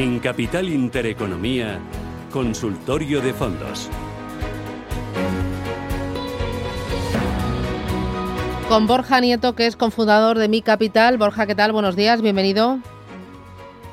En 0.00 0.18
Capital 0.18 0.66
Intereconomía, 0.70 1.78
Consultorio 2.32 3.20
de 3.20 3.34
Fondos. 3.34 3.90
Con 8.66 8.86
Borja 8.86 9.20
Nieto, 9.20 9.54
que 9.54 9.66
es 9.66 9.76
cofundador 9.76 10.38
de 10.38 10.48
Mi 10.48 10.62
Capital. 10.62 11.18
Borja, 11.18 11.46
¿qué 11.46 11.54
tal? 11.54 11.72
Buenos 11.72 11.96
días, 11.96 12.22
bienvenido. 12.22 12.78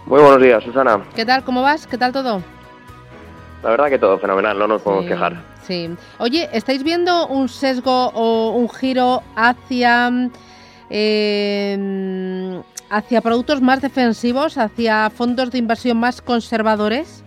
Muy 0.05 0.21
buenos 0.21 0.41
días, 0.41 0.63
Susana. 0.63 1.03
¿Qué 1.13 1.25
tal? 1.25 1.43
¿Cómo 1.43 1.61
vas? 1.61 1.85
¿Qué 1.87 1.97
tal 1.97 2.13
todo? 2.13 2.41
La 3.61 3.69
verdad 3.71 3.89
que 3.89 3.99
todo 3.99 4.17
fenomenal, 4.17 4.57
no 4.57 4.65
nos 4.65 4.81
podemos 4.83 5.03
Sí, 5.03 5.09
quejar. 5.09 5.43
Sí. 5.63 5.89
Oye, 6.19 6.47
¿estáis 6.53 6.83
viendo 6.83 7.27
un 7.27 7.49
sesgo 7.49 8.11
o 8.13 8.51
un 8.51 8.69
giro 8.69 9.23
hacia, 9.35 10.09
eh, 10.89 12.61
hacia 12.89 13.21
productos 13.21 13.61
más 13.61 13.81
defensivos, 13.81 14.57
hacia 14.57 15.09
fondos 15.09 15.51
de 15.51 15.57
inversión 15.57 15.97
más 15.97 16.21
conservadores? 16.21 17.23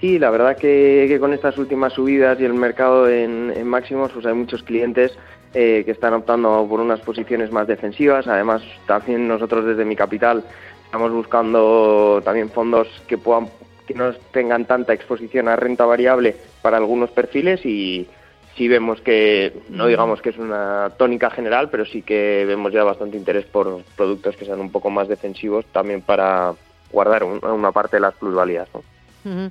Sí, 0.00 0.18
la 0.18 0.30
verdad 0.30 0.56
que, 0.56 1.16
con 1.20 1.34
estas 1.34 1.58
últimas 1.58 1.92
subidas 1.92 2.40
y 2.40 2.44
el 2.44 2.54
mercado 2.54 3.08
en, 3.08 3.52
en 3.54 3.66
máximos, 3.68 4.10
pues 4.12 4.24
hay 4.24 4.34
muchos 4.34 4.62
clientes 4.62 5.12
eh, 5.52 5.82
que 5.84 5.90
están 5.90 6.14
optando 6.14 6.66
por 6.68 6.80
unas 6.80 7.00
posiciones 7.00 7.50
más 7.50 7.66
defensivas. 7.66 8.26
Además, 8.26 8.62
también 8.86 9.28
nosotros 9.28 9.66
desde 9.66 9.84
mi 9.84 9.96
capital 9.96 10.44
estamos 10.84 11.12
buscando 11.12 12.22
también 12.24 12.50
fondos 12.50 12.88
que 13.06 13.18
puedan 13.18 13.48
que 13.86 13.94
no 13.94 14.12
tengan 14.32 14.66
tanta 14.66 14.92
exposición 14.92 15.48
a 15.48 15.56
renta 15.56 15.84
variable 15.84 16.36
para 16.62 16.76
algunos 16.76 17.10
perfiles 17.10 17.66
y 17.66 18.06
sí 18.56 18.68
vemos 18.68 19.00
que, 19.00 19.52
no 19.70 19.86
digamos 19.86 20.20
que 20.20 20.30
es 20.30 20.38
una 20.38 20.90
tónica 20.98 21.30
general, 21.30 21.70
pero 21.70 21.84
sí 21.86 22.02
que 22.02 22.44
vemos 22.46 22.72
ya 22.72 22.84
bastante 22.84 23.16
interés 23.16 23.46
por 23.46 23.82
productos 23.96 24.36
que 24.36 24.44
sean 24.44 24.60
un 24.60 24.70
poco 24.70 24.90
más 24.90 25.08
defensivos 25.08 25.64
también 25.72 26.02
para 26.02 26.54
guardar 26.92 27.24
un- 27.24 27.44
una 27.44 27.72
parte 27.72 27.96
de 27.96 28.00
las 28.00 28.14
plusvalías. 28.14 28.68
¿no? 28.74 29.50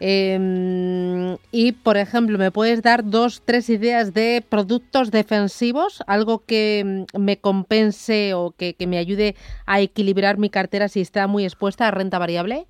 Eh, 0.00 1.36
y, 1.50 1.72
por 1.72 1.96
ejemplo, 1.96 2.38
¿me 2.38 2.52
puedes 2.52 2.82
dar 2.82 3.04
dos, 3.04 3.42
tres 3.44 3.68
ideas 3.68 4.14
de 4.14 4.44
productos 4.48 5.10
defensivos? 5.10 6.02
Algo 6.06 6.44
que 6.46 7.04
mm, 7.12 7.18
me 7.20 7.38
compense 7.38 8.32
o 8.34 8.52
que, 8.56 8.74
que 8.74 8.86
me 8.86 8.98
ayude 8.98 9.34
a 9.66 9.80
equilibrar 9.80 10.38
mi 10.38 10.50
cartera 10.50 10.88
si 10.88 11.00
está 11.00 11.26
muy 11.26 11.44
expuesta 11.44 11.88
a 11.88 11.90
renta 11.90 12.18
variable. 12.18 12.66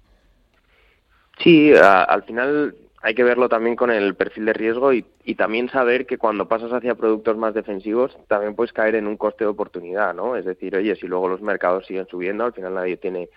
Sí, 1.44 1.72
a- 1.74 2.02
al 2.04 2.22
final 2.22 2.74
hay 3.02 3.14
que 3.14 3.22
verlo 3.24 3.48
también 3.48 3.76
con 3.76 3.90
el 3.90 4.14
perfil 4.14 4.46
de 4.46 4.52
riesgo 4.52 4.92
y, 4.92 5.04
y 5.24 5.34
también 5.36 5.68
saber 5.70 6.06
que 6.06 6.18
cuando 6.18 6.48
pasas 6.48 6.72
hacia 6.72 6.94
productos 6.96 7.36
más 7.36 7.54
defensivos 7.54 8.16
también 8.28 8.54
puedes 8.54 8.72
caer 8.72 8.96
en 8.96 9.06
un 9.06 9.16
coste 9.16 9.44
de 9.44 9.50
oportunidad, 9.50 10.14
¿no? 10.14 10.36
Es 10.36 10.44
decir, 10.44 10.74
oye, 10.76 10.96
si 10.96 11.06
luego 11.06 11.28
los 11.28 11.40
mercados 11.40 11.86
siguen 11.86 12.06
subiendo, 12.08 12.44
al 12.44 12.52
final 12.52 12.74
nadie 12.74 12.96
tiene, 12.96 13.28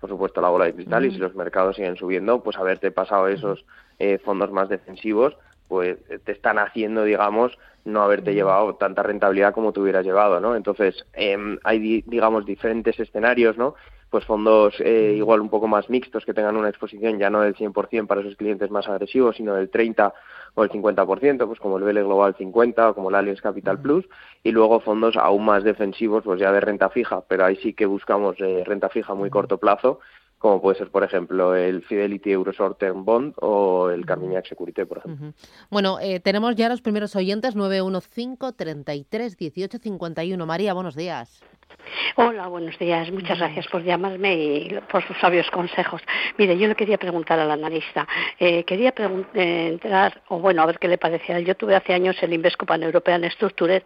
por 0.00 0.10
supuesto, 0.10 0.40
la 0.40 0.50
bola 0.50 0.66
de 0.66 0.74
cristal 0.74 1.04
y 1.06 1.10
si 1.12 1.18
los 1.18 1.34
mercados 1.34 1.76
siguen 1.76 1.96
subiendo, 1.96 2.42
pues 2.42 2.56
haberte 2.56 2.90
pasado 2.90 3.28
esos 3.28 3.64
eh, 3.98 4.18
fondos 4.18 4.52
más 4.52 4.68
defensivos, 4.68 5.36
pues 5.68 5.96
eh, 6.10 6.18
te 6.22 6.32
están 6.32 6.58
haciendo, 6.58 7.02
digamos, 7.04 7.56
no 7.86 8.02
haberte 8.02 8.34
llevado 8.34 8.74
tanta 8.74 9.02
rentabilidad 9.02 9.54
como 9.54 9.72
te 9.72 9.80
hubieras 9.80 10.04
llevado, 10.04 10.40
¿no? 10.40 10.56
Entonces, 10.56 11.06
em, 11.14 11.58
hay, 11.64 11.78
di- 11.78 12.04
digamos, 12.06 12.44
diferentes 12.44 12.98
escenarios, 13.00 13.56
¿no? 13.56 13.74
Pues 14.10 14.24
fondos 14.24 14.74
eh, 14.80 15.14
igual 15.16 15.40
un 15.40 15.50
poco 15.50 15.66
más 15.66 15.90
mixtos 15.90 16.24
que 16.24 16.32
tengan 16.32 16.56
una 16.56 16.68
exposición 16.68 17.18
ya 17.18 17.28
no 17.28 17.40
del 17.40 17.56
100% 17.56 18.06
para 18.06 18.20
esos 18.20 18.36
clientes 18.36 18.70
más 18.70 18.88
agresivos, 18.88 19.36
sino 19.36 19.54
del 19.54 19.68
30 19.68 20.14
o 20.54 20.64
el 20.64 20.70
50%, 20.70 21.46
pues 21.46 21.60
como 21.60 21.76
el 21.76 21.84
Vele 21.84 22.02
Global 22.02 22.34
50 22.36 22.90
o 22.90 22.94
como 22.94 23.10
el 23.10 23.14
Allianz 23.14 23.42
Capital 23.42 23.80
Plus, 23.80 24.06
y 24.42 24.52
luego 24.52 24.80
fondos 24.80 25.16
aún 25.16 25.44
más 25.44 25.64
defensivos, 25.64 26.24
pues 26.24 26.40
ya 26.40 26.50
de 26.50 26.60
renta 26.60 26.88
fija, 26.88 27.22
pero 27.28 27.44
ahí 27.44 27.56
sí 27.56 27.74
que 27.74 27.84
buscamos 27.84 28.36
eh, 28.40 28.62
renta 28.64 28.88
fija 28.88 29.12
a 29.12 29.16
muy 29.16 29.28
corto 29.28 29.58
plazo, 29.58 30.00
como 30.38 30.60
puede 30.60 30.78
ser, 30.78 30.90
por 30.90 31.02
ejemplo, 31.02 31.54
el 31.54 31.82
Fidelity 31.82 32.30
Euro 32.30 32.52
Short 32.52 32.78
Term 32.78 33.04
Bond 33.04 33.34
o 33.40 33.90
el 33.90 34.04
Carmignac 34.04 34.46
Security, 34.46 34.84
por 34.84 34.98
ejemplo. 34.98 35.32
Bueno, 35.70 35.98
eh, 36.00 36.20
tenemos 36.20 36.54
ya 36.56 36.68
los 36.68 36.82
primeros 36.82 37.16
oyentes, 37.16 37.56
915 37.56 38.52
33 38.52 39.36
18 39.36 39.78
51. 39.78 40.46
María, 40.46 40.74
buenos 40.74 40.94
días. 40.94 41.42
Hola, 42.18 42.46
buenos 42.46 42.78
días. 42.78 43.10
Muchas 43.10 43.38
gracias 43.38 43.66
por 43.68 43.82
llamarme 43.82 44.34
y 44.34 44.78
por 44.90 45.06
sus 45.06 45.18
sabios 45.18 45.50
consejos. 45.50 46.00
Mire, 46.38 46.56
yo 46.56 46.66
le 46.66 46.74
quería 46.74 46.98
preguntar 46.98 47.38
al 47.38 47.50
analista. 47.50 48.08
Eh, 48.38 48.64
quería 48.64 48.94
eh, 49.34 49.68
entrar, 49.68 50.22
o 50.28 50.38
bueno, 50.38 50.62
a 50.62 50.66
ver 50.66 50.78
qué 50.78 50.88
le 50.88 50.98
parecía. 50.98 51.38
Yo 51.40 51.54
tuve 51.56 51.76
hace 51.76 51.92
años 51.92 52.16
el 52.22 52.32
Invesco 52.32 52.64
Pan 52.64 52.82
European 52.82 53.28
Structured 53.30 53.82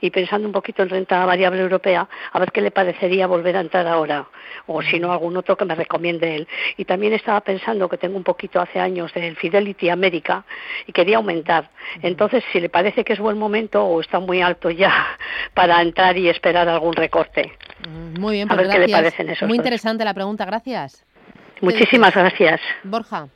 y 0.00 0.10
pensando 0.10 0.46
un 0.46 0.52
poquito 0.52 0.82
en 0.82 0.88
renta 0.88 1.26
variable 1.26 1.62
europea, 1.62 2.08
a 2.32 2.38
ver 2.38 2.52
qué 2.52 2.60
le 2.60 2.70
parecería 2.70 3.26
volver 3.26 3.56
a 3.56 3.60
entrar 3.60 3.86
ahora. 3.86 4.28
O 4.66 4.82
si 4.82 5.00
no, 5.00 5.10
algún 5.10 5.36
otro 5.36 5.56
que 5.56 5.64
me 5.64 5.74
recomiende 5.74 6.36
él. 6.36 6.48
Y 6.76 6.84
también 6.84 7.12
estaba 7.12 7.40
pensando 7.40 7.88
que 7.88 7.98
tengo 7.98 8.16
un 8.16 8.24
poquito 8.24 8.60
hace 8.60 8.78
años 8.78 9.12
del 9.14 9.36
Fidelity 9.36 9.90
América 9.90 10.44
y 10.86 10.92
quería 10.92 11.16
aumentar. 11.16 11.70
Entonces, 12.02 12.44
si 12.52 12.60
le 12.60 12.68
parece 12.68 13.04
que 13.04 13.14
es 13.14 13.18
buen 13.18 13.38
momento 13.38 13.84
o 13.84 14.00
está 14.00 14.20
muy 14.20 14.40
alto 14.42 14.70
ya 14.70 15.18
para 15.54 15.82
entrar 15.82 16.16
y 16.16 16.28
esperar 16.28 16.68
algún 16.68 16.94
recorte. 16.94 17.23
Mm, 17.88 18.20
Muy 18.20 18.34
bien, 18.36 18.50
A 18.50 18.54
pues 18.54 18.66
ver 18.68 18.72
qué 18.76 18.80
le 18.80 18.86
gracias. 18.86 18.98
parecen 19.00 19.30
esos 19.30 19.48
Muy 19.48 19.58
dos. 19.58 19.64
interesante 19.64 20.04
la 20.04 20.14
pregunta, 20.14 20.44
gracias. 20.44 21.04
Muchísimas 21.60 22.14
gracias. 22.14 22.60
Borja. 22.84 23.28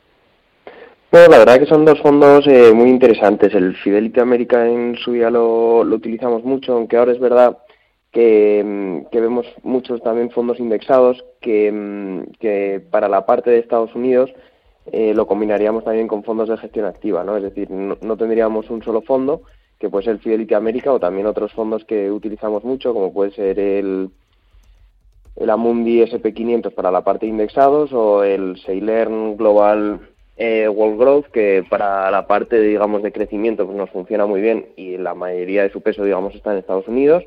Bueno, 1.11 1.29
la 1.31 1.39
verdad 1.39 1.59
que 1.59 1.67
son 1.67 1.85
dos 1.87 1.99
fondos 2.01 2.47
eh, 2.47 2.73
muy 2.75 2.91
interesantes. 2.91 3.55
El 3.55 3.75
Fidelity 3.77 4.21
América 4.21 4.67
en 4.67 4.97
su 4.97 5.13
día 5.13 5.31
lo, 5.31 5.83
lo 5.85 5.97
utilizamos 5.97 6.45
mucho, 6.45 6.75
aunque 6.75 6.97
ahora 6.99 7.13
es 7.13 7.21
verdad 7.21 7.57
que, 8.13 8.63
mm, 8.65 9.11
que 9.11 9.21
vemos 9.21 9.47
muchos 9.63 10.03
también 10.03 10.31
fondos 10.31 10.59
indexados 10.61 11.25
que, 11.41 11.73
mm, 11.73 12.33
que 12.39 12.83
para 12.91 13.09
la 13.09 13.25
parte 13.25 13.51
de 13.51 13.59
Estados 13.59 13.95
Unidos 13.95 14.31
eh, 14.93 15.13
lo 15.15 15.27
combinaríamos 15.27 15.85
también 15.85 16.09
con 16.09 16.25
fondos 16.25 16.49
de 16.49 16.57
gestión 16.59 16.87
activa, 16.87 17.23
¿no? 17.25 17.37
Es 17.37 17.43
decir, 17.43 17.71
no, 17.71 17.97
no 18.01 18.17
tendríamos 18.17 18.69
un 18.71 18.83
solo 18.83 19.01
fondo, 19.03 19.43
que 19.79 19.89
puede 19.89 20.05
ser 20.05 20.15
el 20.15 20.21
Fidelity 20.21 20.55
América 20.55 20.93
o 20.93 21.01
también 21.01 21.27
otros 21.27 21.53
fondos 21.53 21.85
que 21.85 22.11
utilizamos 22.11 22.65
mucho, 22.65 22.93
como 22.93 23.13
puede 23.13 23.31
ser 23.31 23.59
el, 23.59 24.11
el 25.37 25.51
Amundi 25.51 26.03
SP500 26.03 26.75
para 26.75 26.91
la 26.91 27.03
parte 27.03 27.27
de 27.27 27.31
indexados 27.31 27.93
o 27.93 28.25
el 28.25 28.61
Ceylern 28.65 29.37
Global 29.37 30.01
eh, 30.37 30.69
World 30.69 31.01
Growth 31.01 31.27
que 31.27 31.65
para 31.69 32.11
la 32.11 32.27
parte 32.27 32.61
digamos 32.61 33.03
de 33.03 33.13
crecimiento 33.13 33.67
pues 33.67 33.77
nos 33.77 33.91
funciona 33.91 34.27
muy 34.27 34.41
bien 34.41 34.67
y 34.77 34.97
la 34.97 35.15
mayoría 35.15 35.63
de 35.63 35.71
su 35.71 35.81
peso 35.81 36.05
digamos 36.05 36.35
está 36.35 36.53
en 36.53 36.59
Estados 36.59 36.89
Unidos. 36.89 37.25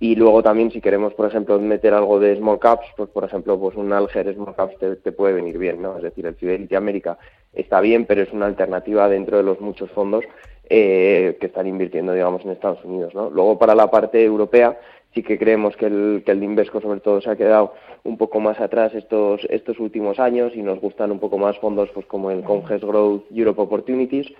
Y 0.00 0.14
luego 0.14 0.42
también 0.42 0.70
si 0.70 0.80
queremos 0.80 1.12
por 1.14 1.26
ejemplo 1.26 1.58
meter 1.58 1.92
algo 1.92 2.20
de 2.20 2.36
small 2.36 2.58
caps 2.58 2.86
pues 2.96 3.10
por 3.10 3.24
ejemplo 3.24 3.58
pues 3.58 3.76
un 3.76 3.92
Alger 3.92 4.32
small 4.34 4.54
caps 4.54 4.78
te, 4.78 4.96
te 4.96 5.12
puede 5.12 5.34
venir 5.34 5.58
bien 5.58 5.82
no 5.82 5.96
es 5.96 6.02
decir 6.02 6.26
el 6.26 6.36
Fidelity 6.36 6.74
América 6.74 7.18
está 7.52 7.80
bien 7.80 8.06
pero 8.06 8.22
es 8.22 8.32
una 8.32 8.46
alternativa 8.46 9.08
dentro 9.08 9.38
de 9.38 9.42
los 9.42 9.60
muchos 9.60 9.90
fondos 9.90 10.24
eh, 10.70 11.36
que 11.40 11.46
están 11.46 11.66
invirtiendo 11.66 12.12
digamos 12.12 12.44
en 12.44 12.50
Estados 12.50 12.84
Unidos 12.84 13.14
no 13.14 13.30
luego 13.30 13.58
para 13.58 13.74
la 13.74 13.90
parte 13.90 14.22
europea 14.22 14.78
sí 15.14 15.22
que 15.22 15.38
creemos 15.38 15.76
que 15.76 15.86
el, 15.86 16.22
que 16.24 16.32
el 16.32 16.42
Invesco 16.42 16.80
sobre 16.80 17.00
todo 17.00 17.20
se 17.20 17.30
ha 17.30 17.36
quedado 17.36 17.74
un 18.04 18.16
poco 18.16 18.40
más 18.40 18.60
atrás 18.60 18.94
estos, 18.94 19.46
estos 19.50 19.78
últimos 19.78 20.18
años 20.18 20.52
y 20.54 20.62
nos 20.62 20.80
gustan 20.80 21.10
un 21.10 21.18
poco 21.18 21.38
más 21.38 21.58
fondos 21.58 21.88
pues 21.94 22.06
como 22.06 22.30
el 22.30 22.42
Conges 22.42 22.82
Growth 22.82 23.24
Europe 23.34 23.62
Opportunities 23.62 24.32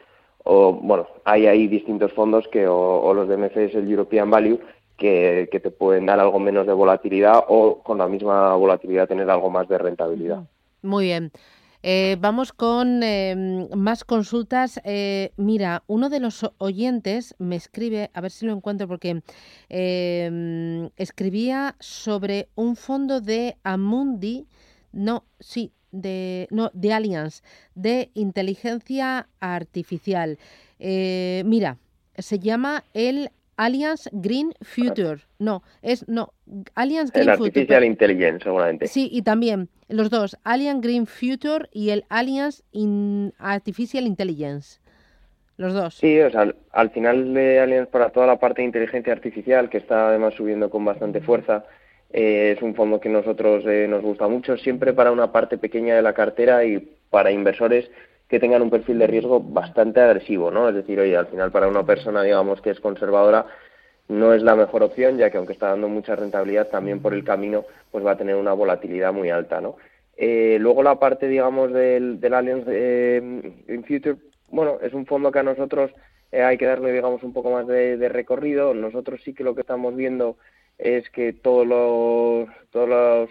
o 0.45 0.73
bueno, 0.73 1.07
hay 1.25 1.47
ahí 1.47 1.67
distintos 1.67 2.13
fondos 2.13 2.47
que 2.49 2.67
o, 2.67 3.01
o 3.01 3.15
los 3.15 3.29
de 3.29 3.37
MFS 3.37 3.75
el 3.75 3.91
European 3.91 4.31
Value 4.31 4.61
que, 4.97 5.49
que 5.51 5.61
te 5.61 5.71
pueden 5.71 6.07
dar 6.07 6.21
algo 6.21 6.39
menos 6.39 6.67
de 6.67 6.73
volatilidad 6.73 7.45
o 7.49 7.83
con 7.83 7.99
la 7.99 8.09
misma 8.09 8.55
volatilidad 8.57 9.09
tener 9.09 9.31
algo 9.31 9.49
más 9.49 9.69
de 9.69 9.79
rentabilidad. 9.79 10.43
Muy 10.83 11.05
bien. 11.05 11.31
Eh, 11.83 12.17
vamos 12.21 12.53
con 12.53 13.03
eh, 13.03 13.69
más 13.75 14.05
consultas. 14.05 14.81
Eh, 14.85 15.33
mira, 15.37 15.85
uno 15.87 16.11
de 16.11 16.21
los 16.21 16.51
oyentes 16.59 17.35
me 17.39 17.57
escribe, 17.57 18.11
a 18.15 18.21
ver 18.21 18.31
si 18.31 18.47
lo 18.47 18.53
encuentro, 18.53 18.89
porque 18.89 19.23
eh, 19.69 20.91
escribía 20.97 21.77
sobre 21.79 22.49
un 22.55 22.77
fondo 22.77 23.21
de 23.21 23.57
Amundi, 23.63 24.47
no, 24.93 25.25
sí, 25.39 25.73
de, 25.93 26.49
no, 26.51 26.71
de 26.75 26.93
Allianz, 26.93 27.43
de 27.75 28.11
inteligencia 28.15 29.29
artificial. 29.41 30.39
Eh, 30.79 31.43
mira, 31.47 31.79
se 32.17 32.39
llama 32.39 32.85
el 32.95 33.31
Alliance 33.59 34.09
Green 34.13 34.55
Future. 34.63 35.21
No, 35.39 35.63
es 35.83 36.09
no, 36.09 36.33
Alliance 36.75 37.13
Green 37.13 37.29
El 37.29 37.37
Future. 37.37 37.49
Artificial 37.51 37.85
Intelligence, 37.85 38.45
seguramente. 38.45 38.87
Sí, 38.87 39.11
y 39.13 39.23
también 39.23 39.69
los 39.89 40.09
dos, 40.09 40.37
Alliance 40.45 40.81
Green 40.81 41.07
Future 41.07 41.69
y 41.73 41.91
el 41.91 42.05
Alliance 42.09 42.63
in 42.73 43.35
Artificial 43.39 44.07
Intelligence. 44.07 44.81
Los 45.59 45.75
dos. 45.75 45.97
Sí, 45.97 46.21
o 46.21 46.31
sea, 46.31 46.43
al, 46.43 46.57
al 46.71 46.91
final 46.91 47.35
de 47.35 47.59
Allianz 47.59 47.89
para 47.89 48.11
toda 48.11 48.29
la 48.29 48.39
parte 48.39 48.63
de 48.63 48.67
inteligencia 48.67 49.13
artificial, 49.13 49.69
que 49.69 49.79
está 49.79 50.09
además 50.09 50.35
subiendo 50.35 50.71
con 50.71 50.85
bastante 50.85 51.21
fuerza, 51.21 51.65
eh, 52.11 52.55
es 52.57 52.63
un 52.63 52.77
fondo 52.77 53.01
que 53.01 53.09
nosotros 53.09 53.65
eh, 53.67 53.87
nos 53.89 54.03
gusta 54.03 54.29
mucho, 54.29 54.57
siempre 54.57 54.93
para 54.93 55.11
una 55.11 55.33
parte 55.33 55.59
pequeña 55.59 55.97
de 55.97 56.03
la 56.03 56.15
cartera 56.15 56.65
y 56.65 56.79
para 57.11 57.33
inversores 57.33 57.91
que 58.29 58.39
tengan 58.39 58.63
un 58.63 58.71
perfil 58.71 58.99
de 58.99 59.07
riesgo 59.07 59.41
bastante 59.41 60.01
agresivo, 60.01 60.51
¿no? 60.51 60.69
Es 60.69 60.75
decir, 60.75 61.01
oye, 61.01 61.17
al 61.17 61.27
final 61.29 61.51
para 61.51 61.69
una 61.69 61.85
persona, 61.85 62.23
digamos, 62.23 62.61
que 62.61 62.71
es 62.71 62.81
conservadora, 62.81 63.47
no 64.09 64.33
es 64.33 64.43
la 64.43 64.57
mejor 64.57 64.83
opción, 64.83 65.19
ya 65.19 65.31
que 65.31 65.39
aunque 65.39 65.53
está 65.53 65.69
dando 65.69 65.89
mucha 65.89 66.17
rentabilidad, 66.17 66.69
también 66.69 67.01
por 67.01 67.15
el 67.15 67.25
camino, 67.25 67.65
pues 67.91 68.05
va 68.05 68.13
a 68.13 68.17
tener 68.19 68.37
una 68.37 68.53
volatilidad 68.53 69.13
muy 69.13 69.31
alta, 69.31 69.61
¿no? 69.61 69.77
Eh, 70.17 70.59
luego 70.61 70.83
la 70.83 70.99
parte, 70.99 71.29
digamos, 71.29 71.73
del, 71.73 72.21
del 72.21 72.35
Allianz 72.35 72.65
eh, 72.69 73.21
in 73.69 73.85
Future, 73.85 74.17
bueno, 74.51 74.79
es 74.83 74.93
un 74.93 75.07
fondo 75.07 75.31
que 75.31 75.39
a 75.39 75.45
nosotros 75.45 75.91
eh, 76.33 76.43
hay 76.43 76.59
que 76.59 76.67
darle, 76.67 76.93
digamos, 76.93 77.23
un 77.23 77.33
poco 77.33 77.51
más 77.51 77.67
de, 77.67 77.97
de 77.97 78.09
recorrido. 78.09 78.75
Nosotros 78.75 79.21
sí 79.25 79.33
que 79.33 79.45
lo 79.45 79.55
que 79.55 79.61
estamos 79.61 79.95
viendo 79.95 80.37
es 80.79 81.09
que 81.11 81.33
todos 81.33 81.67
los, 81.67 82.49
todos 82.71 82.89
los 82.89 83.31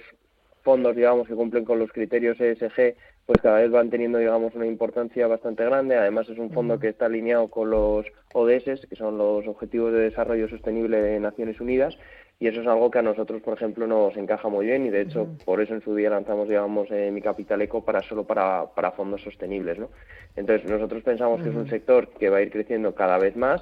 fondos, 0.63 0.95
digamos, 0.95 1.27
que 1.27 1.35
cumplen 1.35 1.65
con 1.65 1.79
los 1.79 1.91
criterios 1.91 2.39
ESG, 2.39 2.95
pues 3.27 3.41
cada 3.41 3.59
vez 3.59 3.69
van 3.69 3.89
teniendo, 3.89 4.19
digamos, 4.19 4.55
una 4.55 4.65
importancia 4.65 5.27
bastante 5.27 5.65
grande. 5.65 5.97
Además, 5.97 6.29
es 6.29 6.39
un 6.39 6.49
fondo 6.49 6.79
que 6.79 6.87
está 6.87 7.07
alineado 7.07 7.49
con 7.49 7.69
los 7.69 8.05
ODS, 8.33 8.87
que 8.87 8.95
son 8.95 9.17
los 9.17 9.45
Objetivos 9.47 9.91
de 9.91 9.99
Desarrollo 9.99 10.47
Sostenible 10.47 11.01
de 11.01 11.19
Naciones 11.19 11.59
Unidas, 11.59 11.97
y 12.39 12.47
eso 12.47 12.61
es 12.61 12.67
algo 12.67 12.89
que 12.89 12.99
a 12.99 13.01
nosotros, 13.01 13.41
por 13.41 13.55
ejemplo, 13.55 13.85
nos 13.85 14.15
encaja 14.15 14.47
muy 14.47 14.67
bien 14.67 14.85
y, 14.85 14.91
de 14.91 15.01
hecho, 15.01 15.27
por 15.43 15.61
eso 15.61 15.73
en 15.73 15.81
su 15.81 15.93
día 15.93 16.09
lanzamos, 16.09 16.47
digamos, 16.47 16.87
eh, 16.89 17.11
Mi 17.11 17.21
Capital 17.21 17.61
Eco 17.61 17.83
para 17.83 18.01
solo 18.01 18.23
para, 18.23 18.67
para 18.73 18.91
fondos 18.91 19.23
sostenibles, 19.23 19.77
¿no? 19.77 19.89
Entonces, 20.37 20.69
nosotros 20.69 21.03
pensamos 21.03 21.41
que 21.41 21.49
es 21.49 21.55
un 21.55 21.67
sector 21.67 22.07
que 22.07 22.29
va 22.29 22.37
a 22.37 22.41
ir 22.41 22.51
creciendo 22.51 22.95
cada 22.95 23.17
vez 23.17 23.35
más. 23.35 23.61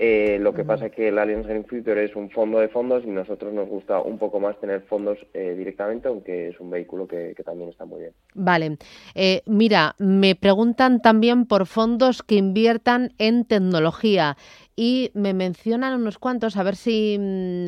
Eh, 0.00 0.38
lo 0.40 0.54
que 0.54 0.64
pasa 0.64 0.86
es 0.86 0.92
que 0.92 1.08
el 1.08 1.18
Allianz 1.18 1.44
Green 1.44 1.64
Future 1.64 2.04
es 2.04 2.14
un 2.14 2.30
fondo 2.30 2.60
de 2.60 2.68
fondos 2.68 3.02
y 3.04 3.08
nosotros 3.08 3.52
nos 3.52 3.68
gusta 3.68 4.00
un 4.00 4.16
poco 4.16 4.38
más 4.38 4.56
tener 4.60 4.82
fondos 4.82 5.18
eh, 5.34 5.56
directamente, 5.58 6.06
aunque 6.06 6.50
es 6.50 6.60
un 6.60 6.70
vehículo 6.70 7.08
que, 7.08 7.34
que 7.36 7.42
también 7.42 7.70
está 7.70 7.84
muy 7.84 8.02
bien. 8.02 8.12
Vale. 8.34 8.78
Eh, 9.16 9.42
mira, 9.46 9.96
me 9.98 10.36
preguntan 10.36 11.02
también 11.02 11.46
por 11.46 11.66
fondos 11.66 12.22
que 12.22 12.36
inviertan 12.36 13.12
en 13.18 13.44
tecnología 13.44 14.36
y 14.76 15.10
me 15.14 15.34
mencionan 15.34 16.00
unos 16.00 16.20
cuantos, 16.20 16.56
a 16.56 16.62
ver 16.62 16.76
si 16.76 17.18
mm, 17.18 17.66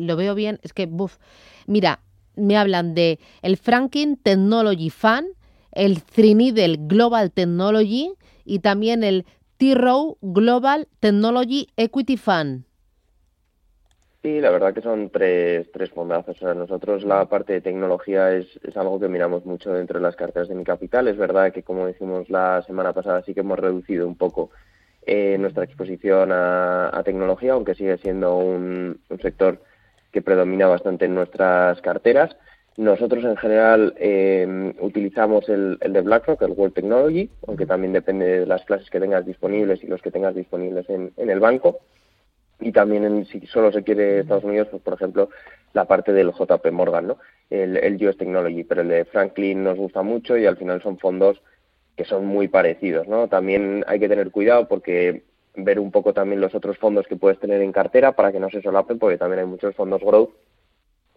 lo 0.00 0.16
veo 0.16 0.34
bien. 0.34 0.58
Es 0.64 0.72
que, 0.72 0.86
buf, 0.86 1.18
mira, 1.68 2.00
me 2.34 2.56
hablan 2.56 2.94
de 2.94 3.20
el 3.42 3.58
Franklin 3.58 4.16
Technology 4.16 4.90
Fund, 4.90 5.28
el 5.70 6.02
Trinidad 6.02 6.76
Global 6.80 7.30
Technology 7.30 8.12
y 8.44 8.58
también 8.58 9.04
el 9.04 9.24
T-Row 9.56 10.18
Global 10.20 10.88
Technology 11.00 11.68
Equity 11.76 12.16
Fund. 12.16 12.64
Sí, 14.22 14.40
la 14.40 14.50
verdad 14.50 14.72
que 14.72 14.80
son 14.80 15.10
tres, 15.10 15.70
tres 15.70 15.90
fondazos. 15.90 16.36
O 16.36 16.38
sea, 16.38 16.54
nosotros 16.54 17.04
la 17.04 17.26
parte 17.26 17.52
de 17.52 17.60
tecnología 17.60 18.32
es, 18.32 18.46
algo 18.74 18.98
que 18.98 19.08
miramos 19.08 19.44
mucho 19.44 19.72
dentro 19.72 19.98
de 19.98 20.02
las 20.02 20.16
carteras 20.16 20.48
de 20.48 20.54
mi 20.54 20.64
capital. 20.64 21.08
Es 21.08 21.18
verdad 21.18 21.52
que, 21.52 21.62
como 21.62 21.86
decimos 21.86 22.30
la 22.30 22.62
semana 22.62 22.94
pasada, 22.94 23.22
sí 23.22 23.34
que 23.34 23.40
hemos 23.40 23.58
reducido 23.58 24.06
un 24.06 24.16
poco 24.16 24.50
eh, 25.06 25.36
nuestra 25.38 25.64
exposición 25.64 26.30
a, 26.32 27.02
tecnología, 27.04 27.52
aunque 27.52 27.74
sigue 27.74 27.98
siendo 27.98 28.38
un 28.38 28.98
sector 29.20 29.60
que 30.10 30.22
predomina 30.22 30.68
bastante 30.68 31.04
en 31.04 31.14
nuestras 31.14 31.82
carteras. 31.82 32.34
Nosotros 32.76 33.24
en 33.24 33.36
general 33.36 33.94
eh, 33.98 34.74
utilizamos 34.80 35.48
el, 35.48 35.78
el 35.80 35.92
de 35.92 36.00
BlackRock, 36.00 36.42
el 36.42 36.52
World 36.52 36.74
Technology, 36.74 37.30
aunque 37.46 37.66
también 37.66 37.92
depende 37.92 38.40
de 38.40 38.46
las 38.46 38.64
clases 38.64 38.90
que 38.90 38.98
tengas 38.98 39.24
disponibles 39.24 39.82
y 39.84 39.86
los 39.86 40.02
que 40.02 40.10
tengas 40.10 40.34
disponibles 40.34 40.88
en, 40.90 41.12
en 41.16 41.30
el 41.30 41.38
banco. 41.38 41.78
Y 42.60 42.72
también 42.72 43.04
en, 43.04 43.26
si 43.26 43.46
solo 43.46 43.70
se 43.70 43.84
quiere 43.84 44.20
Estados 44.20 44.44
Unidos, 44.44 44.68
pues 44.70 44.82
por 44.82 44.94
ejemplo 44.94 45.28
la 45.72 45.84
parte 45.84 46.12
del 46.12 46.32
JP 46.32 46.66
Morgan, 46.72 47.08
¿no? 47.08 47.18
el, 47.50 47.76
el 47.76 48.06
US 48.06 48.16
Technology, 48.16 48.64
pero 48.64 48.82
el 48.82 48.88
de 48.88 49.04
Franklin 49.04 49.62
nos 49.62 49.76
gusta 49.76 50.02
mucho 50.02 50.36
y 50.36 50.46
al 50.46 50.56
final 50.56 50.82
son 50.82 50.98
fondos 50.98 51.40
que 51.96 52.04
son 52.04 52.26
muy 52.26 52.48
parecidos, 52.48 53.06
¿no? 53.06 53.28
También 53.28 53.84
hay 53.86 54.00
que 54.00 54.08
tener 54.08 54.32
cuidado 54.32 54.66
porque 54.66 55.22
ver 55.54 55.78
un 55.78 55.92
poco 55.92 56.12
también 56.12 56.40
los 56.40 56.54
otros 56.54 56.76
fondos 56.78 57.06
que 57.06 57.16
puedes 57.16 57.38
tener 57.38 57.60
en 57.60 57.70
cartera 57.70 58.12
para 58.12 58.32
que 58.32 58.40
no 58.40 58.50
se 58.50 58.62
solapen, 58.62 58.98
porque 58.98 59.18
también 59.18 59.40
hay 59.40 59.46
muchos 59.46 59.76
fondos 59.76 60.02
growth 60.02 60.30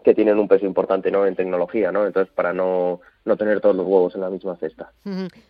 que 0.08 0.16
tienen 0.16 0.40
un 0.40 0.48
peso 0.48 0.66
importante 0.66 1.12
¿no? 1.12 1.26
en 1.26 1.36
tecnología, 1.36 1.92
¿no? 1.92 2.08
Entonces, 2.08 2.34
para 2.34 2.54
no, 2.54 3.02
no 3.26 3.36
tener 3.36 3.60
todos 3.60 3.76
los 3.76 3.86
huevos 3.86 4.16
en 4.16 4.22
la 4.22 4.30
misma 4.30 4.56
cesta. 4.56 4.94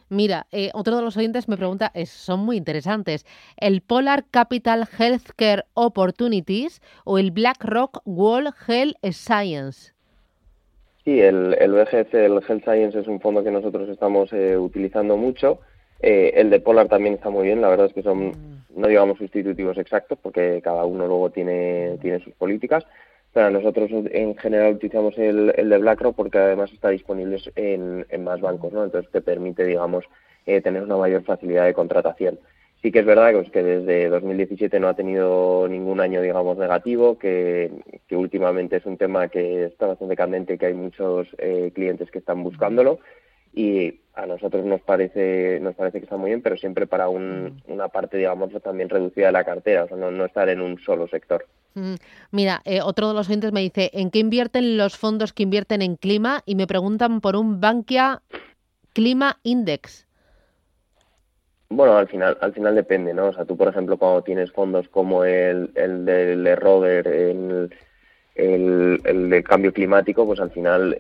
Mira, 0.10 0.48
eh, 0.52 0.72
otro 0.74 0.96
de 0.96 1.04
los 1.04 1.16
oyentes 1.16 1.48
me 1.48 1.58
pregunta, 1.58 1.92
es- 1.94 2.10
son 2.10 2.40
muy 2.40 2.58
interesantes, 2.58 3.24
el 3.58 3.82
Polar 3.82 4.26
Capital 4.32 4.88
Healthcare 4.98 5.66
Opportunities 5.76 6.82
o 7.06 7.20
el 7.20 7.30
BlackRock 7.30 8.02
World 8.06 8.52
Health 8.68 8.96
Science. 9.12 9.94
Sí, 11.06 11.22
el, 11.22 11.56
el 11.60 11.72
BGC, 11.74 12.16
el 12.16 12.42
Health 12.48 12.64
Science, 12.64 13.00
es 13.00 13.08
un 13.08 13.22
fondo 13.22 13.44
que 13.44 13.52
nosotros 13.52 13.88
estamos 13.90 14.34
eh, 14.34 14.58
utilizando 14.58 15.18
mucho. 15.18 15.60
Eh, 16.00 16.32
el 16.36 16.50
de 16.50 16.60
Polar 16.62 16.88
también 16.88 17.14
está 17.14 17.30
muy 17.30 17.46
bien, 17.46 17.62
la 17.62 17.70
verdad 17.70 17.86
es 17.86 17.94
que 17.94 18.02
son, 18.02 18.32
no 18.76 18.88
digamos 18.88 19.20
sustitutivos 19.20 19.78
exactos, 19.78 20.18
porque 20.20 20.62
cada 20.64 20.84
uno 20.86 21.06
luego 21.06 21.30
tiene, 21.30 22.00
tiene 22.02 22.20
sus 22.24 22.34
políticas, 22.34 22.84
pero 23.38 23.52
nosotros 23.52 23.92
en 23.92 24.36
general 24.36 24.74
utilizamos 24.74 25.16
el, 25.20 25.54
el 25.56 25.70
de 25.70 25.78
BlackRock 25.78 26.16
porque 26.16 26.40
además 26.40 26.74
está 26.74 26.90
disponible 26.90 27.38
en, 27.56 28.04
en 28.10 28.24
más 28.24 28.42
bancos, 28.42 28.74
¿no? 28.74 28.84
Entonces 28.84 29.12
te 29.12 29.22
permite, 29.22 29.64
digamos, 29.64 30.06
eh, 30.48 30.60
tener 30.60 30.82
una 30.82 30.98
mayor 30.98 31.24
facilidad 31.24 31.66
de 31.66 31.76
contratación. 31.76 32.40
Sí 32.82 32.92
que 32.92 32.98
es 32.98 33.06
verdad 33.06 33.30
que, 33.30 33.38
pues, 33.38 33.52
que 33.52 33.62
desde 33.62 34.10
2017 34.10 34.80
no 34.80 34.88
ha 34.88 34.96
tenido 34.96 35.68
ningún 35.70 36.00
año, 36.00 36.20
digamos, 36.20 36.58
negativo, 36.58 37.20
que, 37.20 37.70
que 38.08 38.16
últimamente 38.16 38.78
es 38.78 38.88
un 38.88 38.98
tema 38.98 39.28
que 39.28 39.66
está 39.66 39.86
bastante 39.86 40.16
candente 40.16 40.56
y 40.56 40.58
que 40.58 40.66
hay 40.66 40.74
muchos 40.74 41.28
eh, 41.38 41.70
clientes 41.76 42.10
que 42.10 42.18
están 42.18 42.42
buscándolo 42.42 42.98
y 43.54 44.00
a 44.16 44.26
nosotros 44.26 44.66
nos 44.66 44.82
parece 44.82 45.60
nos 45.60 45.76
parece 45.76 46.00
que 46.00 46.06
está 46.06 46.18
muy 46.18 46.32
bien, 46.32 46.42
pero 46.42 46.58
siempre 46.58 46.88
para 46.88 47.08
un, 47.08 47.62
una 47.68 47.88
parte, 47.90 48.18
digamos, 48.18 48.52
también 48.64 48.90
reducida 48.90 49.28
de 49.28 49.34
la 49.34 49.44
cartera, 49.44 49.84
o 49.84 49.88
sea, 49.90 49.98
no, 49.98 50.10
no 50.10 50.26
estar 50.26 50.50
en 50.50 50.60
un 50.60 50.80
solo 50.80 51.08
sector. 51.08 51.46
Mm, 51.78 51.96
Mira, 52.32 52.62
eh, 52.66 52.82
otro 52.82 53.08
de 53.08 53.14
los 53.14 53.28
oyentes 53.30 53.52
me 53.52 53.62
dice, 53.62 53.92
¿en 53.94 54.10
qué 54.10 54.18
invierten 54.18 54.78
los 54.78 54.98
fondos 54.98 55.32
que 55.32 55.44
invierten 55.44 55.84
en 55.84 55.96
clima? 55.96 56.42
Y 56.46 56.56
me 56.56 56.66
preguntan 56.66 57.22
por 57.22 57.36
un 57.36 57.62
Bankia 57.62 58.24
Clima 58.94 59.38
Index. 59.44 60.08
Bueno, 61.70 61.96
al 61.98 62.08
final, 62.08 62.36
al 62.42 62.54
final 62.54 62.74
depende, 62.74 63.14
¿no? 63.14 63.28
O 63.28 63.34
sea, 63.34 63.46
tú, 63.46 63.56
por 63.56 63.68
ejemplo, 63.68 63.98
cuando 63.98 64.24
tienes 64.24 64.52
fondos 64.52 64.88
como 64.90 65.24
el, 65.24 65.70
el 65.76 66.06
del 66.06 66.58
Roder, 66.58 67.08
el, 67.08 67.70
el, 68.34 69.02
el 69.04 69.30
de 69.30 69.44
cambio 69.44 69.72
climático, 69.72 70.26
pues 70.26 70.40
al 70.40 70.50
final 70.50 70.98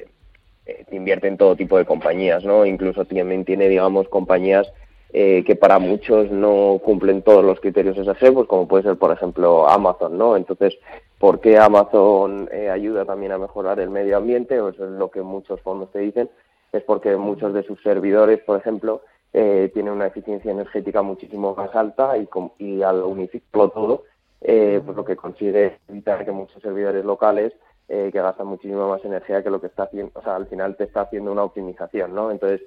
eh, 0.65 0.86
te 0.88 0.96
invierte 0.96 1.27
en 1.27 1.38
todo 1.38 1.55
tipo 1.55 1.77
de 1.77 1.86
compañías, 1.86 2.43
¿no? 2.43 2.65
Incluso 2.65 3.05
también 3.05 3.46
tiene, 3.46 3.67
digamos, 3.67 4.07
compañías 4.10 4.72
eh, 5.19 5.43
que 5.43 5.55
para 5.55 5.79
muchos 5.79 6.29
no 6.29 6.79
cumplen 6.86 7.24
todos 7.24 7.43
los 7.43 7.59
criterios 7.59 7.97
SG, 7.97 8.33
pues 8.33 8.47
como 8.47 8.67
puede 8.67 8.83
ser, 8.83 8.97
por 8.97 9.12
ejemplo, 9.12 9.67
Amazon, 9.67 10.15
¿no? 10.15 10.38
Entonces, 10.38 10.77
¿por 11.17 11.39
qué 11.39 11.57
Amazon 11.57 12.47
eh, 12.51 12.69
ayuda 12.69 13.03
también 13.03 13.31
a 13.31 13.39
mejorar 13.39 13.79
el 13.79 13.89
medio 13.89 14.17
ambiente? 14.17 14.62
O 14.62 14.69
eso 14.69 14.86
es 14.86 14.91
lo 14.91 15.09
que 15.09 15.24
muchos 15.24 15.59
fondos 15.62 15.91
te 15.91 16.01
dicen, 16.01 16.29
es 16.71 16.83
porque 16.83 17.15
muchos 17.15 17.51
de 17.55 17.63
sus 17.63 17.81
servidores, 17.81 18.41
por 18.43 18.59
ejemplo, 18.59 19.01
eh, 19.33 19.71
tienen 19.74 19.93
una 19.93 20.05
eficiencia 20.05 20.51
energética 20.51 21.01
muchísimo 21.01 21.55
más 21.55 21.74
alta 21.75 22.13
y, 22.59 22.83
al 22.83 23.01
unificarlo 23.01 23.69
todo, 23.69 24.03
eh, 24.41 24.79
pues 24.86 24.95
lo 24.95 25.03
que 25.03 25.15
consigue 25.15 25.65
es 25.65 25.74
evitar 25.89 26.25
que 26.25 26.31
muchos 26.31 26.62
servidores 26.62 27.03
locales 27.03 27.53
eh, 27.89 28.12
que 28.13 28.21
gastan 28.21 28.45
muchísima 28.45 28.88
más 28.88 29.03
energía 29.03 29.41
que 29.41 29.50
lo 29.50 29.59
que 29.62 29.67
está 29.67 29.86
haciendo, 29.86 30.12
o 30.13 30.21
sea, 30.21 30.36
al 30.36 30.45
final 30.45 30.75
te 30.75 30.83
está 30.83 31.01
haciendo 31.01 31.31
una 31.31 31.43
optimización, 31.43 32.13
¿no? 32.13 32.29
Entonces, 32.29 32.62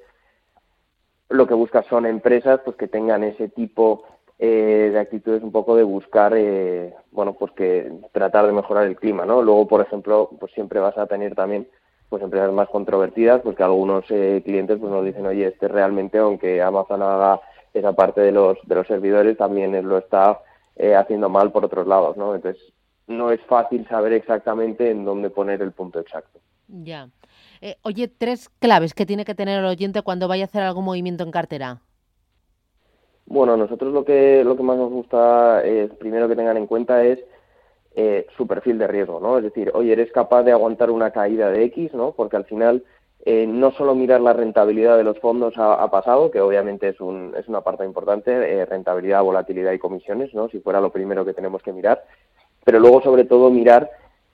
lo 1.30 1.46
que 1.46 1.54
buscas 1.54 1.86
son 1.86 2.06
empresas 2.06 2.60
pues 2.64 2.76
que 2.76 2.88
tengan 2.88 3.24
ese 3.24 3.48
tipo 3.48 4.04
eh, 4.38 4.90
de 4.92 4.98
actitudes 4.98 5.42
un 5.42 5.52
poco 5.52 5.76
de 5.76 5.82
buscar 5.82 6.34
eh, 6.36 6.94
bueno 7.10 7.34
pues 7.34 7.52
que 7.52 7.92
tratar 8.12 8.46
de 8.46 8.52
mejorar 8.52 8.86
el 8.86 8.96
clima 8.96 9.24
no 9.24 9.42
luego 9.42 9.66
por 9.66 9.80
ejemplo 9.80 10.30
pues 10.38 10.52
siempre 10.52 10.80
vas 10.80 10.98
a 10.98 11.06
tener 11.06 11.34
también 11.34 11.68
pues 12.08 12.22
empresas 12.22 12.52
más 12.52 12.68
controvertidas 12.68 13.40
pues 13.42 13.56
que 13.56 13.62
algunos 13.62 14.04
eh, 14.10 14.42
clientes 14.44 14.78
pues 14.78 14.92
nos 14.92 15.04
dicen 15.04 15.26
oye 15.26 15.46
este 15.46 15.68
realmente 15.68 16.18
aunque 16.18 16.60
Amazon 16.60 17.02
haga 17.02 17.40
esa 17.72 17.92
parte 17.92 18.20
de 18.20 18.32
los 18.32 18.58
de 18.64 18.74
los 18.74 18.86
servidores 18.86 19.36
también 19.36 19.72
lo 19.88 19.98
está 19.98 20.40
eh, 20.76 20.94
haciendo 20.94 21.28
mal 21.28 21.52
por 21.52 21.64
otros 21.64 21.86
lados 21.86 22.16
no 22.16 22.34
entonces 22.34 22.72
no 23.10 23.32
es 23.32 23.40
fácil 23.42 23.86
saber 23.88 24.12
exactamente 24.12 24.90
en 24.90 25.04
dónde 25.04 25.30
poner 25.30 25.60
el 25.62 25.72
punto 25.72 25.98
exacto. 25.98 26.38
Ya. 26.68 27.08
Eh, 27.60 27.76
oye, 27.82 28.08
tres 28.08 28.48
claves 28.58 28.94
que 28.94 29.06
tiene 29.06 29.24
que 29.24 29.34
tener 29.34 29.58
el 29.58 29.66
oyente 29.66 30.02
cuando 30.02 30.28
vaya 30.28 30.44
a 30.44 30.46
hacer 30.46 30.62
algún 30.62 30.84
movimiento 30.84 31.24
en 31.24 31.30
cartera. 31.30 31.80
Bueno, 33.26 33.56
nosotros 33.56 33.92
lo 33.92 34.04
que, 34.04 34.42
lo 34.44 34.56
que 34.56 34.62
más 34.62 34.76
nos 34.76 34.90
gusta 34.90 35.62
es, 35.64 35.90
primero 35.94 36.28
que 36.28 36.36
tengan 36.36 36.56
en 36.56 36.66
cuenta 36.66 37.04
es 37.04 37.20
eh, 37.94 38.26
su 38.36 38.46
perfil 38.46 38.78
de 38.78 38.86
riesgo, 38.86 39.20
¿no? 39.20 39.38
Es 39.38 39.44
decir, 39.44 39.70
oye, 39.74 39.92
eres 39.92 40.10
capaz 40.10 40.42
de 40.42 40.52
aguantar 40.52 40.90
una 40.90 41.10
caída 41.10 41.50
de 41.50 41.64
X, 41.64 41.92
¿no? 41.92 42.12
Porque 42.12 42.36
al 42.36 42.44
final 42.44 42.82
eh, 43.24 43.46
no 43.46 43.72
solo 43.72 43.94
mirar 43.94 44.20
la 44.22 44.32
rentabilidad 44.32 44.96
de 44.96 45.04
los 45.04 45.18
fondos 45.18 45.54
ha, 45.58 45.90
pasado, 45.90 46.30
que 46.30 46.40
obviamente 46.40 46.88
es, 46.88 47.00
un, 47.00 47.34
es 47.36 47.46
una 47.48 47.60
parte 47.60 47.84
importante, 47.84 48.32
eh, 48.32 48.64
rentabilidad, 48.64 49.22
volatilidad 49.22 49.72
y 49.72 49.78
comisiones, 49.78 50.32
¿no? 50.34 50.48
Si 50.48 50.60
fuera 50.60 50.80
lo 50.80 50.90
primero 50.90 51.24
que 51.24 51.34
tenemos 51.34 51.62
que 51.62 51.72
mirar, 51.72 52.02
pero 52.64 52.80
luego 52.80 53.02
sobre 53.02 53.24
todo 53.24 53.50
mirar 53.50 53.90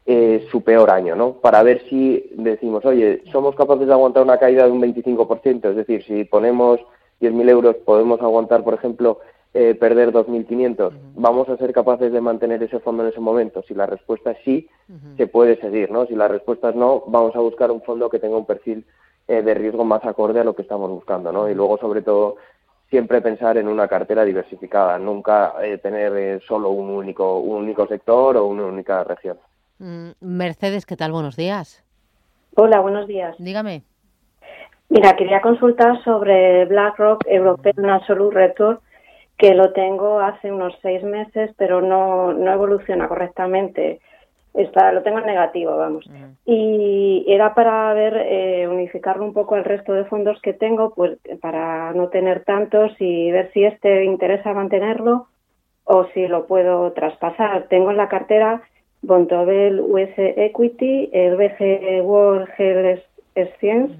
eh, 0.07 0.47
su 0.51 0.63
peor 0.63 0.91
año, 0.91 1.17
¿no? 1.17 1.33
Para 1.35 1.63
ver 1.63 1.83
si 1.89 2.31
decimos, 2.37 2.85
oye, 2.85 3.23
somos 3.33 3.57
capaces 3.57 3.87
de 3.87 3.93
aguantar 3.93 4.23
una 4.23 4.39
caída 4.39 4.65
de 4.65 4.71
un 4.71 4.81
25%, 4.81 5.71
es 5.71 5.77
decir, 5.77 6.05
si 6.05 6.25
ponemos 6.25 6.81
10.000 7.21 7.49
euros 7.49 7.77
podemos 7.85 8.21
aguantar, 8.21 8.63
por 8.63 8.75
ejemplo, 8.75 9.19
eh, 9.55 9.75
perder 9.75 10.13
2.500. 10.13 10.93
¿Vamos 11.15 11.49
a 11.49 11.57
ser 11.57 11.73
capaces 11.73 12.13
de 12.13 12.21
mantener 12.21 12.63
ese 12.63 12.79
fondo 12.79 13.03
en 13.03 13.09
ese 13.09 13.21
momento? 13.21 13.65
Si 13.67 13.75
la 13.75 13.87
respuesta 13.87 14.33
es 14.33 14.39
sí, 14.45 14.69
se 15.17 15.27
puede 15.27 15.59
seguir, 15.61 15.91
¿no? 15.91 16.07
Si 16.07 16.15
la 16.15 16.29
respuesta 16.29 16.71
es 16.71 16.77
no, 16.77 17.03
vamos 17.07 17.35
a 17.35 17.41
buscar 17.41 17.71
un 17.71 17.83
fondo 17.83 18.11
que 18.11 18.19
tenga 18.19 18.37
un 18.37 18.47
perfil 18.47 18.85
eh, 19.27 19.43
de 19.43 19.55
riesgo 19.55 19.85
más 19.85 20.05
acorde 20.05 20.41
a 20.41 20.45
lo 20.45 20.55
que 20.55 20.63
estamos 20.63 20.91
buscando, 20.91 21.33
¿no? 21.33 21.49
Y 21.49 21.55
luego, 21.55 21.79
sobre 21.79 22.03
todo, 22.03 22.37
siempre 22.91 23.23
pensar 23.23 23.57
en 23.57 23.67
una 23.67 23.89
cartera 23.89 24.25
diversificada, 24.25 24.99
nunca 24.99 25.55
eh, 25.63 25.79
tener 25.79 26.41
solo 26.43 26.71
un 26.71 26.91
único, 26.91 27.39
un 27.39 27.65
único 27.65 27.87
sector 27.87 28.37
o 28.37 28.47
una 28.47 28.67
única 28.67 29.03
región. 29.05 29.39
Mm, 29.79 30.11
Mercedes, 30.21 30.87
¿qué 30.87 30.97
tal? 30.97 31.13
Buenos 31.13 31.37
días. 31.37 31.85
Hola, 32.57 32.81
buenos 32.81 33.07
días. 33.07 33.37
Dígame. 33.39 33.83
Mira, 34.89 35.15
quería 35.17 35.41
consultar 35.43 36.03
sobre 36.05 36.65
BlackRock 36.67 37.25
European 37.27 37.91
Absolute 37.91 38.35
Return, 38.35 38.79
que 39.37 39.55
lo 39.55 39.73
tengo 39.73 40.21
hace 40.21 40.51
unos 40.51 40.75
seis 40.81 41.03
meses, 41.03 41.51
pero 41.59 41.83
no, 41.83 42.33
no 42.33 42.53
evoluciona 42.53 43.09
correctamente. 43.09 44.01
Está, 44.55 44.91
lo 44.93 45.03
tengo 45.03 45.19
en 45.19 45.27
negativo, 45.27 45.77
vamos. 45.77 46.09
Y 46.47 47.27
era 47.29 47.53
para 47.53 47.93
ver, 47.93 48.17
eh, 48.17 48.67
unificarlo 48.67 49.25
un 49.25 49.35
poco 49.35 49.55
al 49.55 49.65
resto 49.65 49.93
de 49.93 50.07
fondos 50.07 50.41
que 50.41 50.55
tengo, 50.55 50.95
pues 50.95 51.19
para 51.43 51.93
no 51.93 52.09
tener 52.09 52.45
tantos 52.45 52.93
y 52.99 53.31
ver 53.31 53.53
si 53.53 53.65
este 53.65 54.05
interesa 54.05 54.55
mantenerlo 54.55 55.29
o 55.85 56.07
si 56.15 56.27
lo 56.27 56.47
puedo 56.47 56.93
traspasar. 56.93 57.67
Tengo 57.69 57.91
en 57.91 57.99
la 57.99 58.09
cartera 58.09 58.63
Bontobel 59.07 59.81
US 59.81 60.11
Equity, 60.17 61.09
el 61.13 61.37
BG 61.37 62.03
World 62.03 62.49
Health 62.59 63.03
Science, 63.59 63.95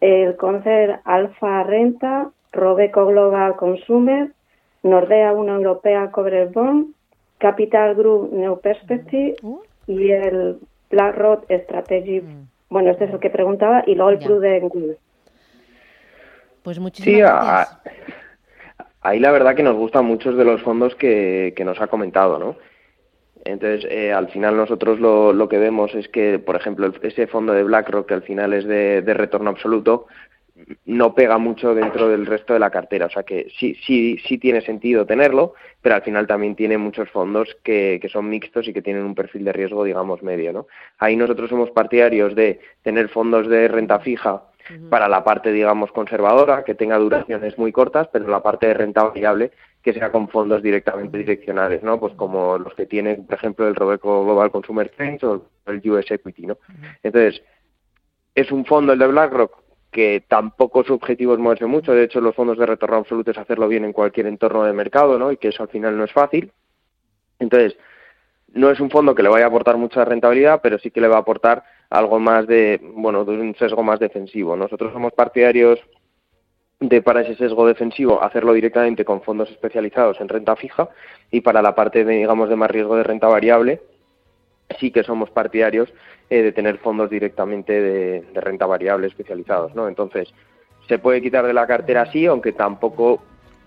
el 0.00 0.36
Concer 0.36 0.98
Alfa 1.04 1.62
Renta, 1.62 2.30
Robeco 2.52 3.06
Global 3.06 3.54
Consumer, 3.56 4.30
Nordea 4.82 5.32
1 5.32 5.54
Europea 5.54 6.10
Cover 6.10 6.48
Bond, 6.48 6.88
Capital 7.38 7.94
Group 7.94 8.32
New 8.32 8.60
Perspective 8.60 9.36
Uh. 9.42 9.60
y 9.86 10.10
el 10.10 10.58
BlackRock 10.90 11.44
Strategy. 11.50 12.20
Mm. 12.20 12.48
Bueno, 12.68 12.90
este 12.90 13.04
es 13.04 13.12
el 13.12 13.20
que 13.20 13.30
preguntaba 13.30 13.84
y 13.86 13.94
luego 13.94 14.10
el. 14.10 14.18
Prudent. 14.18 14.72
Pues 16.62 16.76
Sí, 16.76 16.82
muchísimas 16.82 17.30
a- 17.30 17.44
gracias. 17.44 17.80
ahí 19.02 19.18
la 19.20 19.30
verdad 19.32 19.54
que 19.54 19.62
nos 19.62 19.76
gustan 19.76 20.04
muchos 20.04 20.36
de 20.36 20.44
los 20.44 20.62
fondos 20.62 20.94
que, 20.94 21.52
que 21.56 21.64
nos 21.64 21.80
ha 21.80 21.86
comentado, 21.88 22.38
¿no? 22.38 22.56
Entonces, 23.44 23.86
eh, 23.90 24.12
al 24.12 24.28
final 24.28 24.56
nosotros 24.56 25.00
lo, 25.00 25.32
lo 25.32 25.48
que 25.48 25.58
vemos 25.58 25.94
es 25.94 26.08
que, 26.08 26.38
por 26.38 26.56
ejemplo, 26.56 26.92
ese 27.02 27.26
fondo 27.26 27.52
de 27.52 27.64
BlackRock, 27.64 28.06
que 28.06 28.14
al 28.14 28.22
final 28.22 28.52
es 28.52 28.64
de, 28.64 29.02
de 29.02 29.14
retorno 29.14 29.50
absoluto, 29.50 30.06
no 30.84 31.14
pega 31.14 31.38
mucho 31.38 31.74
dentro 31.74 32.08
del 32.08 32.26
resto 32.26 32.52
de 32.52 32.58
la 32.58 32.70
cartera. 32.70 33.06
O 33.06 33.10
sea 33.10 33.22
que 33.22 33.48
sí, 33.58 33.74
sí, 33.86 34.18
sí 34.26 34.38
tiene 34.38 34.60
sentido 34.60 35.06
tenerlo, 35.06 35.54
pero 35.80 35.94
al 35.94 36.02
final 36.02 36.26
también 36.26 36.54
tiene 36.54 36.78
muchos 36.78 37.10
fondos 37.10 37.56
que, 37.62 37.98
que 38.00 38.08
son 38.08 38.28
mixtos 38.28 38.68
y 38.68 38.72
que 38.72 38.82
tienen 38.82 39.04
un 39.04 39.14
perfil 39.14 39.44
de 39.44 39.52
riesgo, 39.52 39.84
digamos, 39.84 40.22
medio, 40.22 40.52
¿no? 40.52 40.66
Ahí 40.98 41.16
nosotros 41.16 41.50
somos 41.50 41.70
partidarios 41.70 42.34
de 42.34 42.60
tener 42.82 43.08
fondos 43.08 43.48
de 43.48 43.68
renta 43.68 43.98
fija 44.00 44.42
para 44.90 45.08
la 45.08 45.24
parte, 45.24 45.52
digamos, 45.52 45.92
conservadora, 45.92 46.64
que 46.64 46.74
tenga 46.74 46.98
duraciones 46.98 47.58
muy 47.58 47.72
cortas, 47.72 48.08
pero 48.12 48.28
la 48.28 48.42
parte 48.42 48.66
de 48.66 48.74
renta 48.74 49.04
variable 49.04 49.52
que 49.82 49.92
sea 49.92 50.12
con 50.12 50.28
fondos 50.28 50.62
directamente 50.62 51.18
direccionales, 51.18 51.82
¿no? 51.82 51.98
Pues 51.98 52.14
como 52.14 52.56
los 52.56 52.74
que 52.74 52.86
tiene, 52.86 53.16
por 53.16 53.34
ejemplo, 53.34 53.66
el 53.66 53.74
Robeco 53.74 54.24
Global 54.24 54.50
Consumer 54.50 54.88
Trends 54.90 55.24
o 55.24 55.46
el 55.66 55.90
US 55.90 56.10
Equity, 56.10 56.46
¿no? 56.46 56.58
Entonces, 57.02 57.42
es 58.34 58.52
un 58.52 58.64
fondo, 58.64 58.92
el 58.92 58.98
de 58.98 59.08
BlackRock, 59.08 59.62
que 59.90 60.24
tampoco 60.26 60.84
su 60.84 60.94
objetivo 60.94 61.34
es 61.34 61.38
moverse 61.38 61.66
mucho. 61.66 61.92
De 61.92 62.04
hecho, 62.04 62.20
los 62.20 62.34
fondos 62.34 62.56
de 62.58 62.64
retorno 62.64 62.96
absoluto 62.96 63.30
es 63.30 63.38
hacerlo 63.38 63.68
bien 63.68 63.84
en 63.84 63.92
cualquier 63.92 64.26
entorno 64.26 64.64
de 64.64 64.72
mercado, 64.72 65.18
¿no? 65.18 65.32
Y 65.32 65.36
que 65.36 65.48
eso 65.48 65.64
al 65.64 65.68
final 65.68 65.98
no 65.98 66.04
es 66.04 66.12
fácil. 66.12 66.50
Entonces, 67.38 67.76
no 68.54 68.70
es 68.70 68.80
un 68.80 68.90
fondo 68.90 69.14
que 69.14 69.22
le 69.22 69.28
vaya 69.28 69.46
a 69.46 69.48
aportar 69.48 69.76
mucha 69.76 70.04
rentabilidad, 70.04 70.60
pero 70.62 70.78
sí 70.78 70.90
que 70.90 71.00
le 71.00 71.08
va 71.08 71.16
a 71.16 71.20
aportar 71.20 71.64
algo 71.92 72.18
más 72.18 72.46
de, 72.46 72.80
bueno, 72.82 73.24
de 73.24 73.32
un 73.32 73.54
sesgo 73.54 73.82
más 73.82 74.00
defensivo. 74.00 74.56
Nosotros 74.56 74.92
somos 74.94 75.12
partidarios 75.12 75.78
de 76.80 77.02
para 77.02 77.20
ese 77.20 77.36
sesgo 77.36 77.66
defensivo 77.66 78.22
hacerlo 78.22 78.54
directamente 78.54 79.04
con 79.04 79.20
fondos 79.22 79.50
especializados 79.50 80.20
en 80.20 80.28
renta 80.28 80.56
fija 80.56 80.88
y 81.30 81.42
para 81.42 81.62
la 81.62 81.74
parte 81.74 82.04
de, 82.04 82.14
digamos 82.14 82.48
de 82.48 82.56
más 82.56 82.70
riesgo 82.70 82.96
de 82.96 83.04
renta 83.04 83.28
variable 83.28 83.80
sí 84.80 84.90
que 84.90 85.04
somos 85.04 85.30
partidarios 85.30 85.92
eh, 86.30 86.42
de 86.42 86.50
tener 86.52 86.78
fondos 86.78 87.10
directamente 87.10 87.72
de, 87.72 88.22
de 88.22 88.40
renta 88.40 88.66
variable 88.66 89.06
especializados, 89.06 89.74
¿no? 89.74 89.86
Entonces 89.86 90.32
se 90.88 90.98
puede 90.98 91.20
quitar 91.20 91.46
de 91.46 91.52
la 91.52 91.66
cartera 91.66 92.10
sí, 92.10 92.26
aunque 92.26 92.52
tampoco 92.52 93.22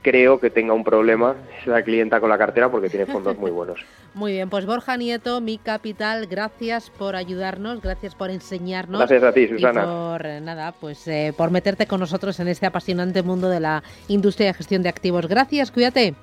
creo 0.06 0.40
que 0.40 0.52
tenga 0.52 0.74
un 0.74 0.84
problema 0.84 1.36
la 1.66 1.82
clienta 1.82 2.20
con 2.20 2.30
la 2.30 2.38
cartera 2.38 2.70
porque 2.70 2.90
tiene 2.90 3.08
fondos 3.08 3.36
muy 3.40 3.50
buenos. 3.60 3.80
Muy 4.14 4.34
bien, 4.34 4.52
pues 4.52 4.68
Borja 4.68 4.98
Nieto, 4.98 5.42
Mi 5.42 5.58
Capital, 5.58 6.28
gracias 6.28 6.92
por 6.92 7.16
ayudarnos, 7.16 7.82
gracias 7.82 8.14
por 8.14 8.30
enseñarnos. 8.30 9.00
Gracias 9.00 9.24
a 9.24 9.34
ti, 9.34 9.42
Y 9.42 9.48
Susana. 9.48 9.84
por 9.84 10.24
eh, 10.28 10.40
nada, 10.42 10.74
pues 10.80 11.08
eh, 11.08 11.34
por 11.36 11.50
meterte 11.50 11.88
con 11.88 12.00
nosotros 12.00 12.40
en 12.40 12.48
este 12.50 12.68
apasionante 12.68 13.24
mundo 13.24 13.50
de 13.50 13.60
la 13.60 13.82
industria 14.08 14.48
de 14.48 14.54
gestión 14.54 14.84
de 14.84 14.90
activos. 14.90 15.28
Gracias, 15.28 15.72
cuídate. 15.72 16.14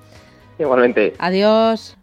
Igualmente. 0.57 1.13
Adiós. 1.19 1.97